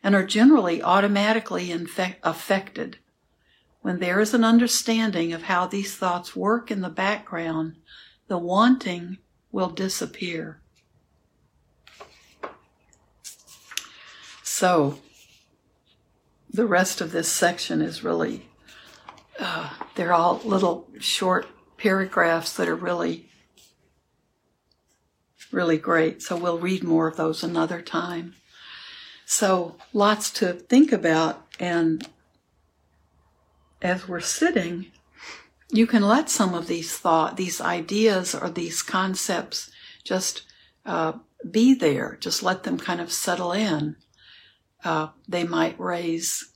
and 0.00 0.14
are 0.14 0.24
generally 0.24 0.80
automatically 0.80 1.72
affected. 2.22 2.98
When 3.80 3.98
there 3.98 4.20
is 4.20 4.32
an 4.32 4.44
understanding 4.44 5.32
of 5.32 5.42
how 5.42 5.66
these 5.66 5.96
thoughts 5.96 6.36
work 6.36 6.70
in 6.70 6.82
the 6.82 6.88
background, 6.88 7.78
the 8.28 8.38
wanting 8.38 9.18
will 9.52 9.68
disappear. 9.68 10.58
So, 14.42 14.98
the 16.50 16.66
rest 16.66 17.00
of 17.00 17.12
this 17.12 17.30
section 17.30 17.82
is 17.82 18.02
really, 18.02 18.48
uh, 19.38 19.70
they're 19.94 20.12
all 20.12 20.40
little 20.44 20.88
short 20.98 21.46
paragraphs 21.76 22.56
that 22.56 22.68
are 22.68 22.76
really, 22.76 23.28
really 25.50 25.78
great. 25.78 26.22
So, 26.22 26.36
we'll 26.36 26.58
read 26.58 26.82
more 26.82 27.08
of 27.08 27.16
those 27.16 27.42
another 27.42 27.82
time. 27.82 28.34
So, 29.26 29.76
lots 29.92 30.30
to 30.32 30.52
think 30.52 30.92
about. 30.92 31.46
And 31.58 32.06
as 33.80 34.06
we're 34.06 34.20
sitting, 34.20 34.92
you 35.72 35.86
can 35.86 36.02
let 36.02 36.28
some 36.28 36.52
of 36.54 36.66
these 36.66 36.96
thought, 36.98 37.38
these 37.38 37.60
ideas 37.60 38.34
or 38.34 38.50
these 38.50 38.82
concepts 38.82 39.70
just 40.04 40.42
uh, 40.84 41.14
be 41.50 41.74
there. 41.74 42.18
Just 42.20 42.42
let 42.42 42.62
them 42.64 42.78
kind 42.78 43.00
of 43.00 43.10
settle 43.10 43.52
in. 43.52 43.96
Uh, 44.84 45.08
they 45.26 45.44
might 45.44 45.80
raise 45.80 46.52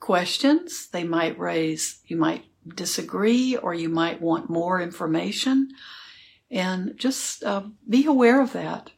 questions. 0.00 0.88
They 0.88 1.04
might 1.04 1.38
raise, 1.38 2.00
you 2.06 2.16
might 2.16 2.44
disagree 2.74 3.56
or 3.56 3.72
you 3.72 3.88
might 3.88 4.20
want 4.20 4.50
more 4.50 4.80
information. 4.80 5.68
And 6.50 6.94
just 6.96 7.44
uh, 7.44 7.62
be 7.88 8.04
aware 8.04 8.42
of 8.42 8.52
that. 8.52 8.90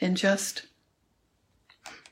And 0.00 0.16
just, 0.16 0.66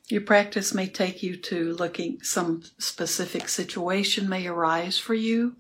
your 0.08 0.22
practice 0.22 0.74
may 0.74 0.88
take 0.88 1.22
you 1.22 1.36
to 1.36 1.72
looking, 1.74 2.20
some 2.22 2.64
specific 2.78 3.48
situation 3.48 4.28
may 4.28 4.48
arise 4.48 4.98
for 4.98 5.14
you 5.14 5.54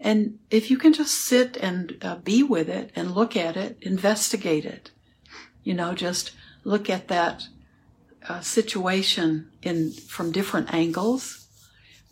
and 0.00 0.38
if 0.50 0.70
you 0.70 0.78
can 0.78 0.94
just 0.94 1.14
sit 1.14 1.58
and 1.58 1.98
uh, 2.00 2.16
be 2.16 2.42
with 2.42 2.70
it 2.70 2.90
and 2.96 3.14
look 3.14 3.36
at 3.36 3.56
it, 3.56 3.76
investigate 3.82 4.64
it, 4.64 4.90
you 5.62 5.74
know, 5.74 5.94
just 5.94 6.32
look 6.64 6.88
at 6.88 7.08
that 7.08 7.44
uh, 8.26 8.40
situation 8.40 9.50
in 9.62 9.92
from 9.92 10.32
different 10.32 10.72
angles 10.72 11.46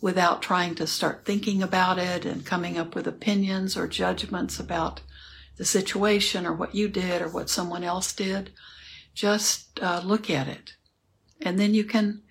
without 0.01 0.41
trying 0.41 0.75
to 0.75 0.85
start 0.85 1.25
thinking 1.25 1.63
about 1.63 1.97
it 1.97 2.25
and 2.25 2.45
coming 2.45 2.77
up 2.77 2.93
with 2.93 3.07
opinions 3.07 3.75
or 3.75 3.87
judgments 3.87 4.59
about 4.59 5.01
the 5.57 5.65
situation 5.65 6.45
or 6.45 6.53
what 6.53 6.75
you 6.75 6.87
did 6.87 7.21
or 7.21 7.27
what 7.27 7.49
someone 7.49 7.83
else 7.83 8.13
did. 8.13 8.51
Just 9.13 9.79
uh, 9.81 10.01
look 10.05 10.29
at 10.29 10.47
it. 10.47 10.75
And 11.41 11.59
then 11.59 11.73
you 11.73 11.83
can, 11.83 12.21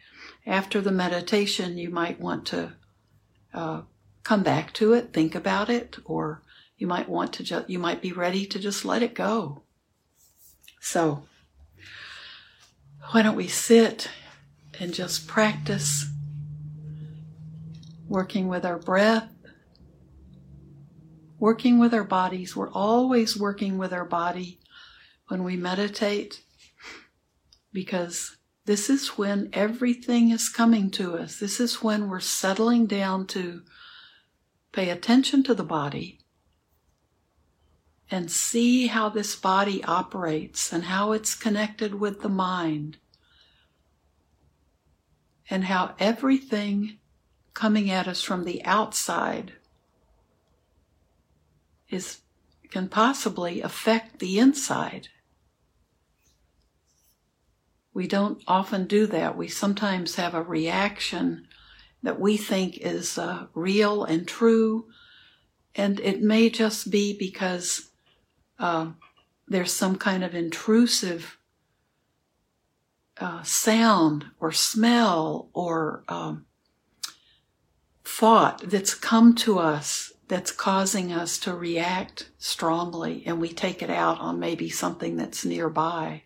after 0.46 0.80
the 0.80 0.92
meditation, 0.92 1.76
you 1.76 1.90
might 1.90 2.20
want 2.20 2.46
to 2.46 2.72
uh, 3.52 3.82
come 4.28 4.42
back 4.42 4.74
to 4.74 4.92
it, 4.92 5.10
think 5.14 5.34
about 5.34 5.70
it, 5.70 5.96
or 6.04 6.42
you 6.76 6.86
might 6.86 7.08
want 7.08 7.32
to 7.32 7.42
just, 7.42 7.70
you 7.70 7.78
might 7.78 8.02
be 8.02 8.12
ready 8.12 8.44
to 8.44 8.58
just 8.58 8.84
let 8.84 9.02
it 9.02 9.14
go. 9.14 9.62
So, 10.82 11.22
why 13.10 13.22
don't 13.22 13.36
we 13.36 13.48
sit 13.48 14.10
and 14.78 14.92
just 14.92 15.26
practice 15.26 16.04
working 18.06 18.48
with 18.48 18.66
our 18.66 18.78
breath, 18.78 19.32
working 21.38 21.78
with 21.78 21.94
our 21.94 22.04
bodies. 22.04 22.54
We're 22.54 22.70
always 22.70 23.34
working 23.34 23.78
with 23.78 23.94
our 23.94 24.04
body 24.04 24.60
when 25.28 25.42
we 25.42 25.56
meditate 25.56 26.42
because 27.72 28.36
this 28.66 28.90
is 28.90 29.16
when 29.16 29.48
everything 29.54 30.32
is 30.32 30.50
coming 30.50 30.90
to 30.90 31.16
us. 31.16 31.38
This 31.38 31.60
is 31.60 31.82
when 31.82 32.10
we're 32.10 32.20
settling 32.20 32.84
down 32.84 33.26
to 33.28 33.62
Pay 34.72 34.90
attention 34.90 35.42
to 35.44 35.54
the 35.54 35.64
body 35.64 36.18
and 38.10 38.30
see 38.30 38.86
how 38.86 39.08
this 39.08 39.36
body 39.36 39.82
operates 39.84 40.72
and 40.72 40.84
how 40.84 41.12
it's 41.12 41.34
connected 41.34 41.94
with 41.94 42.22
the 42.22 42.28
mind 42.28 42.96
and 45.50 45.64
how 45.64 45.94
everything 45.98 46.98
coming 47.54 47.90
at 47.90 48.06
us 48.06 48.22
from 48.22 48.44
the 48.44 48.64
outside 48.64 49.52
is 51.90 52.20
can 52.70 52.88
possibly 52.88 53.62
affect 53.62 54.18
the 54.18 54.38
inside. 54.38 55.08
We 57.94 58.06
don't 58.06 58.42
often 58.46 58.86
do 58.86 59.06
that. 59.06 59.36
We 59.36 59.48
sometimes 59.48 60.16
have 60.16 60.34
a 60.34 60.42
reaction 60.42 61.47
that 62.02 62.20
we 62.20 62.36
think 62.36 62.78
is 62.78 63.18
uh, 63.18 63.46
real 63.54 64.04
and 64.04 64.26
true. 64.26 64.88
And 65.74 66.00
it 66.00 66.22
may 66.22 66.50
just 66.50 66.90
be 66.90 67.16
because 67.16 67.90
uh, 68.58 68.90
there's 69.46 69.72
some 69.72 69.96
kind 69.96 70.24
of 70.24 70.34
intrusive 70.34 71.38
uh, 73.20 73.42
sound 73.42 74.26
or 74.38 74.52
smell 74.52 75.50
or 75.52 76.04
um, 76.08 76.46
thought 78.04 78.62
that's 78.64 78.94
come 78.94 79.34
to 79.34 79.58
us 79.58 80.12
that's 80.28 80.52
causing 80.52 81.10
us 81.10 81.38
to 81.38 81.54
react 81.54 82.30
strongly, 82.38 83.22
and 83.26 83.40
we 83.40 83.48
take 83.48 83.82
it 83.82 83.90
out 83.90 84.20
on 84.20 84.38
maybe 84.38 84.68
something 84.68 85.16
that's 85.16 85.44
nearby. 85.44 86.22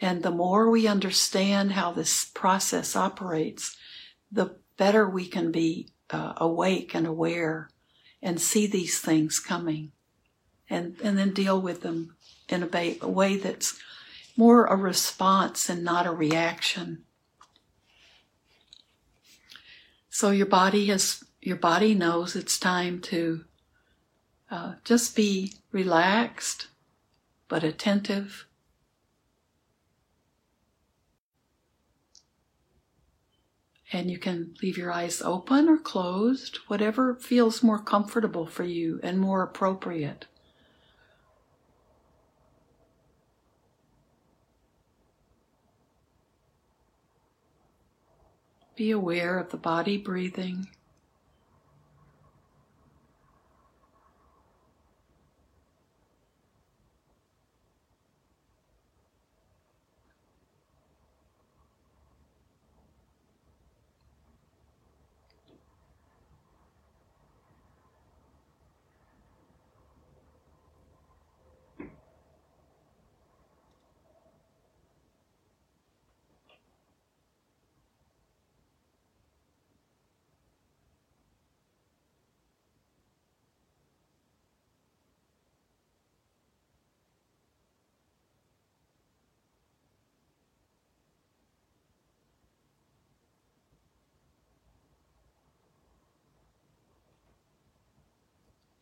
And 0.00 0.22
the 0.22 0.30
more 0.32 0.68
we 0.68 0.88
understand 0.88 1.72
how 1.72 1.92
this 1.92 2.24
process 2.24 2.96
operates, 2.96 3.76
the 4.30 4.56
better 4.76 5.08
we 5.08 5.26
can 5.26 5.50
be 5.50 5.88
uh, 6.10 6.34
awake 6.36 6.94
and 6.94 7.06
aware 7.06 7.68
and 8.22 8.40
see 8.40 8.66
these 8.66 8.98
things 9.00 9.38
coming 9.38 9.92
and, 10.68 10.96
and 11.02 11.16
then 11.16 11.32
deal 11.32 11.60
with 11.60 11.82
them 11.82 12.16
in 12.48 12.62
a, 12.62 12.66
ba- 12.66 12.96
a 13.00 13.08
way 13.08 13.36
that's 13.36 13.78
more 14.36 14.66
a 14.66 14.76
response 14.76 15.68
and 15.68 15.82
not 15.82 16.06
a 16.06 16.10
reaction. 16.10 17.04
So 20.10 20.30
your 20.30 20.46
body 20.46 20.86
has, 20.86 21.24
your 21.40 21.56
body 21.56 21.94
knows 21.94 22.36
it's 22.36 22.58
time 22.58 23.00
to 23.02 23.44
uh, 24.50 24.74
just 24.84 25.16
be 25.16 25.54
relaxed 25.72 26.68
but 27.48 27.62
attentive 27.62 28.45
And 33.92 34.10
you 34.10 34.18
can 34.18 34.54
leave 34.62 34.76
your 34.76 34.92
eyes 34.92 35.22
open 35.22 35.68
or 35.68 35.78
closed, 35.78 36.58
whatever 36.66 37.14
feels 37.14 37.62
more 37.62 37.78
comfortable 37.78 38.46
for 38.46 38.64
you 38.64 38.98
and 39.02 39.18
more 39.20 39.42
appropriate. 39.42 40.26
Be 48.74 48.90
aware 48.90 49.38
of 49.38 49.50
the 49.50 49.56
body 49.56 49.96
breathing 49.96 50.68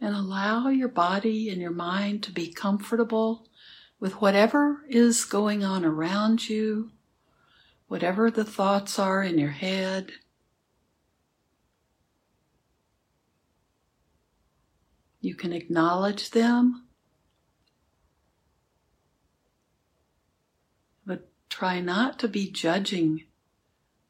and 0.05 0.15
allow 0.15 0.69
your 0.69 0.89
body 0.89 1.49
and 1.49 1.63
your 1.63 1.71
mind 1.71 2.23
to 2.23 2.31
be 2.31 2.53
comfortable 2.53 3.49
with 3.99 4.21
whatever 4.21 4.83
is 4.87 5.25
going 5.25 5.65
on 5.65 5.83
around 5.83 6.47
you, 6.47 6.91
whatever 7.89 8.31
the 8.31 8.45
thoughts 8.45 8.99
are 8.99 9.23
in 9.23 9.39
your 9.39 9.53
head. 9.53 10.13
You 15.23 15.35
can 15.35 15.55
acknowledge 15.55 16.33
them, 16.33 16.87
but 21.07 21.31
try 21.49 21.81
not 21.81 22.19
to 22.19 22.29
be 22.29 22.51
judging 22.51 23.25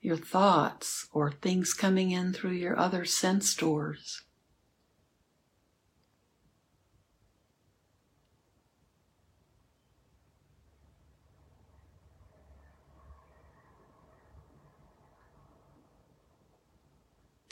your 0.01 0.17
thoughts 0.17 1.07
or 1.13 1.31
things 1.31 1.73
coming 1.73 2.11
in 2.11 2.33
through 2.33 2.51
your 2.51 2.77
other 2.77 3.05
sense 3.05 3.55
doors. 3.55 4.25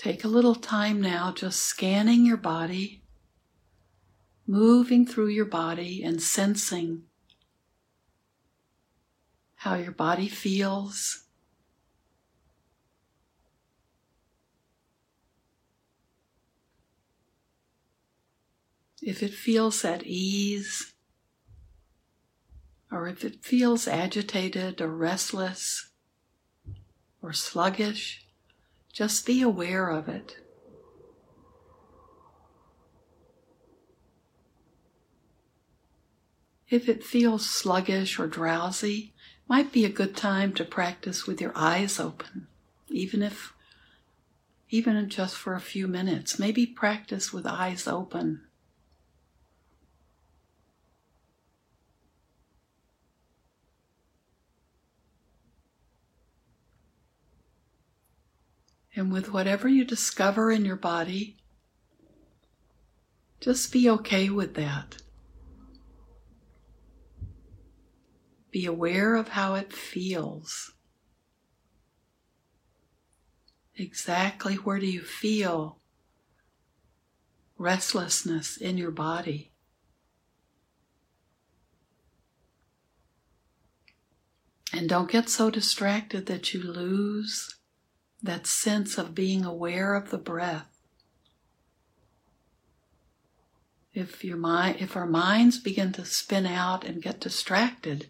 Take 0.02 0.25
a 0.25 0.28
little 0.28 0.56
time 0.56 1.00
now 1.00 1.30
just 1.30 1.61
scanning 1.61 2.26
your 2.26 2.37
body, 2.37 3.04
moving 4.49 5.06
through 5.06 5.28
your 5.28 5.44
body 5.44 6.02
and 6.02 6.21
sensing 6.21 7.04
how 9.54 9.76
your 9.76 9.92
body 9.92 10.26
feels. 10.26 11.23
If 19.00 19.23
it 19.23 19.32
feels 19.32 19.85
at 19.85 20.02
ease, 20.04 20.94
or 22.90 23.06
if 23.06 23.25
it 23.25 23.44
feels 23.44 23.87
agitated 23.87 24.80
or 24.80 24.88
restless 24.88 25.90
or 27.23 27.32
sluggish. 27.32 28.26
Just 28.93 29.25
be 29.25 29.41
aware 29.41 29.89
of 29.89 30.09
it. 30.09 30.37
If 36.69 36.89
it 36.89 37.05
feels 37.05 37.49
sluggish 37.49 38.19
or 38.19 38.26
drowsy, 38.26 39.13
might 39.49 39.73
be 39.73 39.85
a 39.85 39.91
good 39.91 40.17
time 40.17 40.55
to 40.55 40.65
practice 40.65 41.26
with 41.26 41.41
your 41.41 41.52
eyes 41.55 41.99
open, 42.00 42.47
even 42.89 43.23
if 43.23 43.52
even 44.71 45.09
just 45.11 45.37
for 45.37 45.55
a 45.55 45.61
few 45.61 45.87
minutes. 45.87 46.39
Maybe 46.39 46.65
practice 46.65 47.31
with 47.33 47.47
eyes 47.47 47.87
open. 47.87 48.41
And 58.95 59.13
with 59.13 59.33
whatever 59.33 59.69
you 59.69 59.85
discover 59.85 60.50
in 60.50 60.65
your 60.65 60.76
body, 60.76 61.37
just 63.41 63.73
be 63.73 63.89
okay 63.89 64.28
with 64.28 64.55
that. 64.55 64.97
Be 68.50 68.67
aware 68.67 69.15
of 69.17 69.28
how 69.28 69.55
it 69.55 69.73
feels. 69.73 70.73
Exactly 73.76 74.57
where 74.57 74.78
do 74.78 74.87
you 74.87 75.00
feel 75.00 75.78
restlessness 77.57 78.59
in 78.59 78.76
your 78.76 78.91
body? 78.91 79.52
And 84.71 84.89
don't 84.89 85.11
get 85.11 85.28
so 85.28 85.50
distracted 85.50 86.26
that 86.26 86.52
you 86.52 86.63
lose 86.63 87.57
that 88.23 88.47
sense 88.47 88.99
of 88.99 89.15
being 89.15 89.45
aware 89.45 89.95
of 89.95 90.11
the 90.11 90.19
breath. 90.19 90.69
If 93.93 94.25
your 94.25 94.37
mind, 94.37 94.76
if 94.80 94.97
our 94.97 95.06
minds 95.06 95.58
begin 95.58 95.93
to 95.93 96.04
spin 96.04 96.47
out 96.47 96.85
and 96.85 97.02
get 97.02 97.21
distracted, 97.21 98.06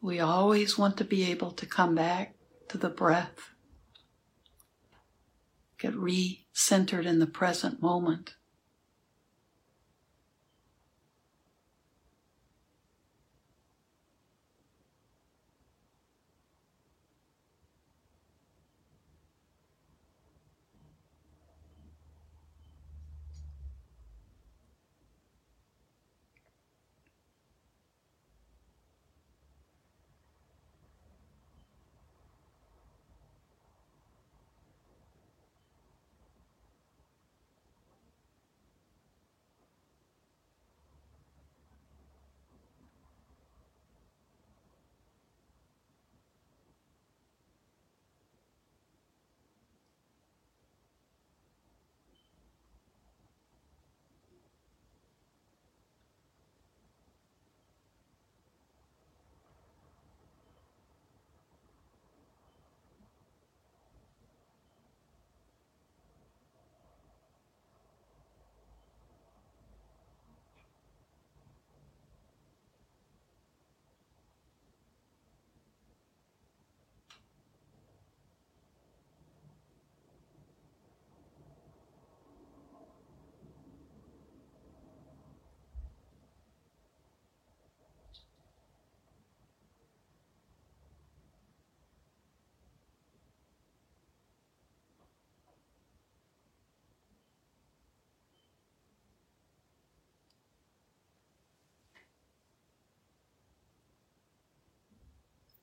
we 0.00 0.18
always 0.18 0.78
want 0.78 0.96
to 0.96 1.04
be 1.04 1.30
able 1.30 1.52
to 1.52 1.66
come 1.66 1.94
back 1.94 2.34
to 2.68 2.78
the 2.78 2.88
breath, 2.88 3.50
get 5.78 5.94
re-centered 5.94 7.06
in 7.06 7.18
the 7.18 7.26
present 7.26 7.80
moment. 7.80 8.34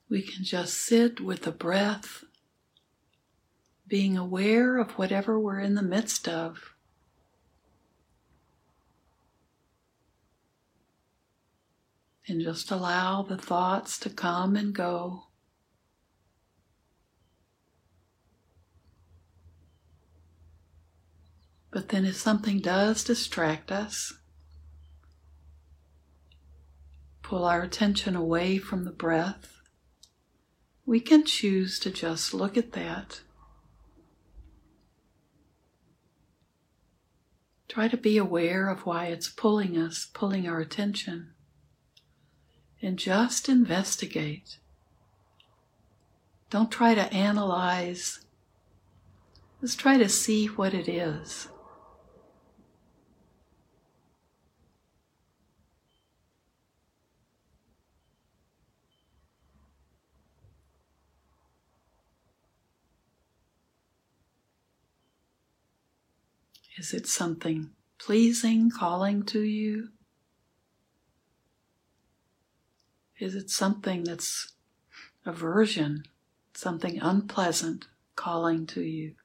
We 0.10 0.22
can 0.22 0.44
just 0.44 0.76
sit 0.76 1.20
with 1.20 1.44
the 1.44 1.52
breath 1.52 2.24
being 3.88 4.18
aware 4.18 4.78
of 4.78 4.92
whatever 4.92 5.40
we're 5.40 5.60
in 5.60 5.76
the 5.76 5.82
midst 5.82 6.28
of. 6.28 6.74
And 12.28 12.42
just 12.42 12.72
allow 12.72 13.22
the 13.22 13.38
thoughts 13.38 14.00
to 14.00 14.10
come 14.10 14.56
and 14.56 14.74
go. 14.74 15.28
But 21.70 21.90
then, 21.90 22.06
if 22.06 22.16
something 22.16 22.60
does 22.60 23.04
distract 23.04 23.70
us, 23.70 24.14
pull 27.22 27.44
our 27.44 27.62
attention 27.62 28.16
away 28.16 28.58
from 28.58 28.86
the 28.86 28.92
breath, 28.92 29.55
we 30.86 31.00
can 31.00 31.24
choose 31.24 31.80
to 31.80 31.90
just 31.90 32.34
look 32.34 32.58
at 32.58 32.74
that. 32.74 33.22
Try 37.68 37.88
to 37.88 37.98
be 37.98 38.18
aware 38.18 38.70
of 38.70 38.86
why 38.86 39.08
it's 39.08 39.28
pulling 39.28 39.78
us, 39.78 40.08
pulling 40.14 40.48
our 40.48 40.60
attention, 40.60 41.32
and 42.82 42.98
just 42.98 43.50
investigate. 43.50 44.60
Don't 46.50 46.72
try 46.72 46.94
to 46.94 47.12
analyze, 47.12 48.24
just 49.60 49.80
try 49.80 49.98
to 49.98 50.08
see 50.08 50.46
what 50.46 50.74
it 50.74 50.88
is. 50.88 51.50
Is 66.86 66.94
it 66.94 67.08
something 67.08 67.72
pleasing 67.98 68.70
calling 68.70 69.24
to 69.24 69.42
you? 69.42 69.90
Is 73.18 73.34
it 73.34 73.50
something 73.50 74.04
that's 74.04 74.54
aversion, 75.26 76.04
something 76.54 77.00
unpleasant 77.00 77.88
calling 78.16 78.68
to 78.68 78.84
you? 78.84 79.16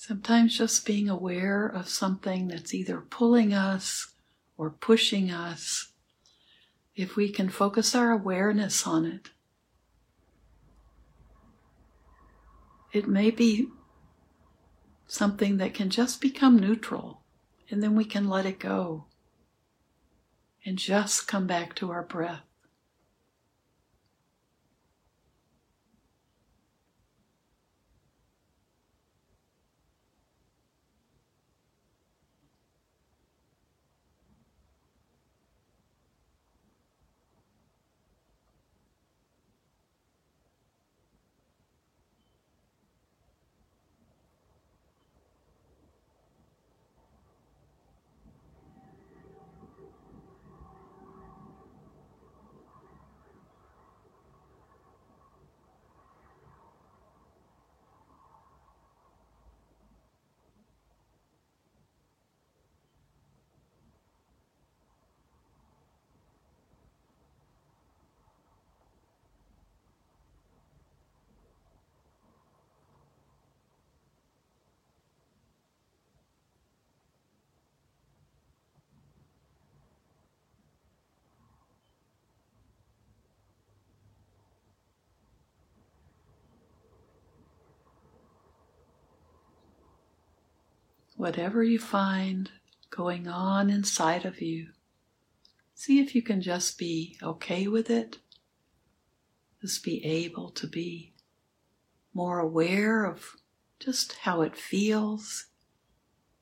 Sometimes 0.00 0.56
just 0.56 0.86
being 0.86 1.08
aware 1.08 1.66
of 1.66 1.88
something 1.88 2.46
that's 2.46 2.72
either 2.72 3.00
pulling 3.00 3.52
us 3.52 4.14
or 4.56 4.70
pushing 4.70 5.28
us, 5.28 5.88
if 6.94 7.16
we 7.16 7.32
can 7.32 7.48
focus 7.48 7.96
our 7.96 8.12
awareness 8.12 8.86
on 8.86 9.04
it, 9.04 9.30
it 12.92 13.08
may 13.08 13.32
be 13.32 13.70
something 15.08 15.56
that 15.56 15.74
can 15.74 15.90
just 15.90 16.20
become 16.20 16.56
neutral 16.56 17.24
and 17.68 17.82
then 17.82 17.96
we 17.96 18.04
can 18.04 18.28
let 18.28 18.46
it 18.46 18.60
go 18.60 19.06
and 20.64 20.78
just 20.78 21.26
come 21.26 21.48
back 21.48 21.74
to 21.74 21.90
our 21.90 22.04
breath. 22.04 22.47
Whatever 91.18 91.64
you 91.64 91.80
find 91.80 92.48
going 92.90 93.26
on 93.26 93.68
inside 93.68 94.24
of 94.24 94.40
you, 94.40 94.68
see 95.74 95.98
if 95.98 96.14
you 96.14 96.22
can 96.22 96.40
just 96.40 96.78
be 96.78 97.18
okay 97.20 97.66
with 97.66 97.90
it. 97.90 98.18
Just 99.60 99.82
be 99.82 100.02
able 100.04 100.50
to 100.50 100.68
be 100.68 101.14
more 102.14 102.38
aware 102.38 103.04
of 103.04 103.34
just 103.80 104.18
how 104.18 104.42
it 104.42 104.56
feels, 104.56 105.46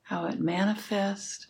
how 0.03 0.25
it 0.27 0.39
manifests. 0.39 1.47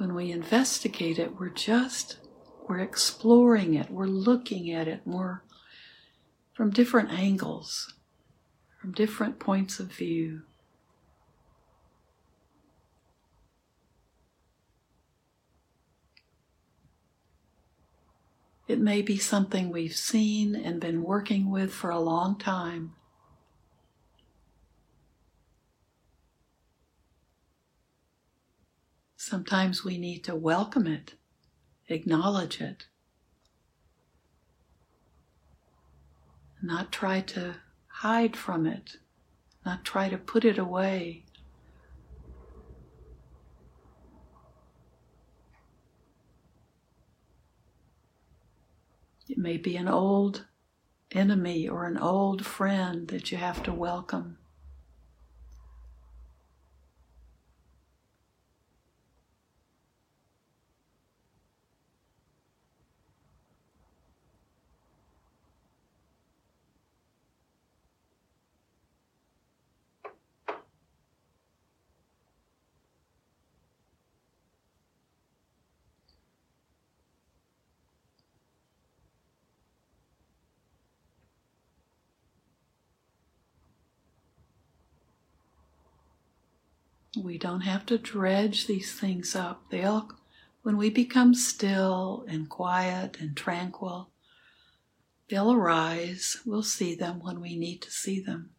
When 0.00 0.14
we 0.14 0.32
investigate 0.32 1.18
it, 1.18 1.38
we're 1.38 1.50
just, 1.50 2.16
we're 2.66 2.78
exploring 2.78 3.74
it, 3.74 3.90
we're 3.90 4.06
looking 4.06 4.72
at 4.72 4.88
it 4.88 5.06
more 5.06 5.44
from 6.54 6.70
different 6.70 7.10
angles, 7.10 7.92
from 8.80 8.92
different 8.92 9.38
points 9.38 9.78
of 9.78 9.92
view. 9.92 10.40
It 18.66 18.80
may 18.80 19.02
be 19.02 19.18
something 19.18 19.70
we've 19.70 19.94
seen 19.94 20.56
and 20.56 20.80
been 20.80 21.02
working 21.02 21.50
with 21.50 21.74
for 21.74 21.90
a 21.90 22.00
long 22.00 22.38
time. 22.38 22.94
Sometimes 29.22 29.84
we 29.84 29.98
need 29.98 30.24
to 30.24 30.34
welcome 30.34 30.86
it, 30.86 31.12
acknowledge 31.88 32.58
it, 32.58 32.86
not 36.62 36.90
try 36.90 37.20
to 37.20 37.56
hide 37.86 38.34
from 38.34 38.64
it, 38.64 38.96
not 39.66 39.84
try 39.84 40.08
to 40.08 40.16
put 40.16 40.46
it 40.46 40.56
away. 40.56 41.26
It 49.28 49.36
may 49.36 49.58
be 49.58 49.76
an 49.76 49.86
old 49.86 50.46
enemy 51.12 51.68
or 51.68 51.84
an 51.84 51.98
old 51.98 52.46
friend 52.46 53.08
that 53.08 53.30
you 53.30 53.36
have 53.36 53.62
to 53.64 53.72
welcome. 53.74 54.39
We 87.16 87.38
don't 87.38 87.62
have 87.62 87.86
to 87.86 87.98
dredge 87.98 88.66
these 88.66 88.92
things 88.92 89.34
up. 89.34 89.70
They'll, 89.70 90.10
when 90.62 90.76
we 90.76 90.90
become 90.90 91.34
still 91.34 92.24
and 92.28 92.48
quiet 92.48 93.16
and 93.18 93.36
tranquil, 93.36 94.10
they'll 95.28 95.52
arise. 95.52 96.36
We'll 96.46 96.62
see 96.62 96.94
them 96.94 97.20
when 97.20 97.40
we 97.40 97.56
need 97.56 97.82
to 97.82 97.90
see 97.90 98.20
them. 98.20 98.50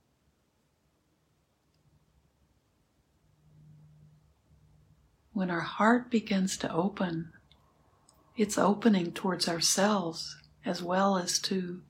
When 5.33 5.49
our 5.49 5.61
heart 5.61 6.11
begins 6.11 6.57
to 6.57 6.71
open, 6.73 7.31
it's 8.35 8.57
opening 8.57 9.13
towards 9.13 9.47
ourselves 9.47 10.35
as 10.65 10.83
well 10.83 11.17
as 11.17 11.39
to 11.39 11.81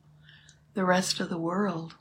the 0.75 0.85
rest 0.85 1.19
of 1.19 1.29
the 1.29 1.39
world. 1.39 1.95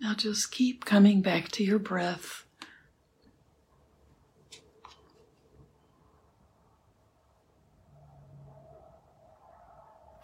Now 0.00 0.14
just 0.14 0.52
keep 0.52 0.84
coming 0.84 1.22
back 1.22 1.48
to 1.52 1.64
your 1.64 1.78
breath. 1.78 2.44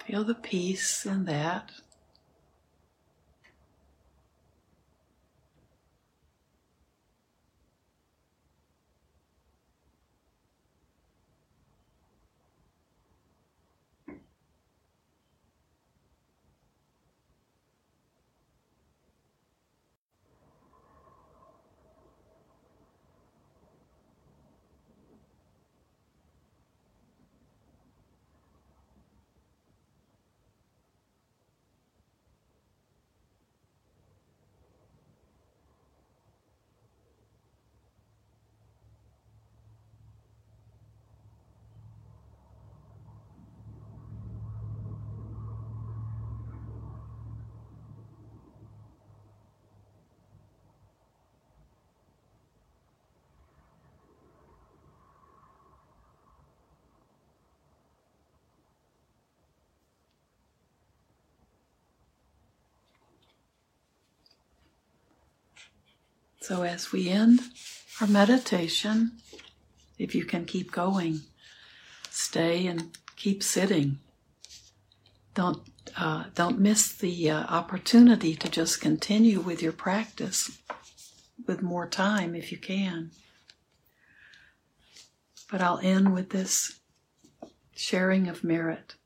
Feel 0.06 0.24
the 0.24 0.34
peace 0.34 1.06
in 1.06 1.24
that. 1.24 1.72
So, 66.46 66.62
as 66.62 66.92
we 66.92 67.08
end 67.08 67.40
our 68.02 68.06
meditation, 68.06 69.12
if 69.98 70.14
you 70.14 70.26
can 70.26 70.44
keep 70.44 70.70
going, 70.70 71.20
stay 72.10 72.66
and 72.66 72.98
keep 73.16 73.42
sitting. 73.42 73.98
Don't 75.32 75.62
uh, 75.96 76.24
don't 76.34 76.60
miss 76.60 76.92
the 76.92 77.30
uh, 77.30 77.44
opportunity 77.44 78.34
to 78.34 78.50
just 78.50 78.82
continue 78.82 79.40
with 79.40 79.62
your 79.62 79.72
practice 79.72 80.58
with 81.46 81.62
more 81.62 81.88
time 81.88 82.34
if 82.34 82.52
you 82.52 82.58
can. 82.58 83.12
But 85.50 85.62
I'll 85.62 85.80
end 85.82 86.12
with 86.12 86.28
this 86.28 86.78
sharing 87.74 88.28
of 88.28 88.44
merit. 88.44 88.96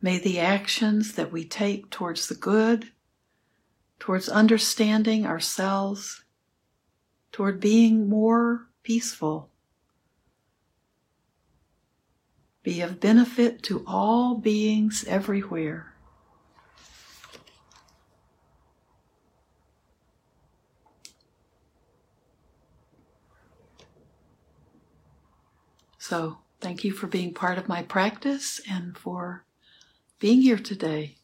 May 0.00 0.18
the 0.18 0.38
actions 0.38 1.14
that 1.14 1.32
we 1.32 1.44
take 1.44 1.90
towards 1.90 2.28
the 2.28 2.36
good, 2.36 2.92
towards 3.98 4.28
understanding 4.28 5.26
ourselves 5.26 6.21
toward 7.32 7.58
being 7.58 8.08
more 8.08 8.68
peaceful. 8.82 9.48
Be 12.62 12.80
of 12.80 13.00
benefit 13.00 13.62
to 13.64 13.82
all 13.86 14.36
beings 14.36 15.04
everywhere. 15.08 15.94
So, 25.98 26.38
thank 26.60 26.84
you 26.84 26.92
for 26.92 27.06
being 27.06 27.32
part 27.32 27.58
of 27.58 27.68
my 27.68 27.82
practice 27.82 28.60
and 28.68 28.96
for 28.98 29.44
being 30.18 30.42
here 30.42 30.58
today. 30.58 31.16